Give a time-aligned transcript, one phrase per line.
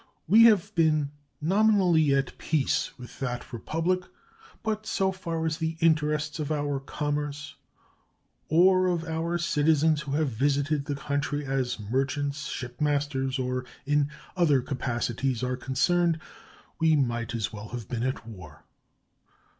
[0.27, 4.03] We have been nominally at peace with that Republic,
[4.63, 7.53] but "so far as the interests of our commerce,
[8.49, 14.63] or of our citizens who have visited the country as merchants, shipmasters, or in other
[14.63, 16.17] capacities, are concerned,
[16.79, 18.63] we might as well have been at war."